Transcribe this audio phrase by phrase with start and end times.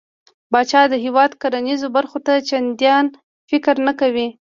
[0.51, 3.05] پاچا د هيواد کرنېزو برخو ته چنديان
[3.49, 4.27] فکر نه کوي.